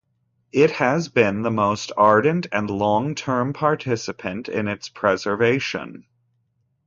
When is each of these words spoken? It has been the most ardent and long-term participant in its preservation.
It 0.51 0.71
has 0.71 1.09
been 1.09 1.43
the 1.43 1.51
most 1.51 1.91
ardent 1.95 2.47
and 2.51 2.67
long-term 2.71 3.53
participant 3.53 4.49
in 4.49 4.67
its 4.67 4.89
preservation. 4.89 6.07